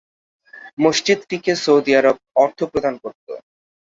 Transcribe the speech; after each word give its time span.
মসজিদটিকে 0.79 1.51
Saudi 1.63 1.91
আরব 1.99 2.17
অর্থ 2.35 2.59
প্রদান 2.71 2.93
করত। 3.03 3.27